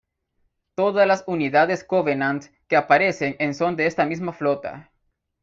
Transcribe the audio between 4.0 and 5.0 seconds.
misma flota.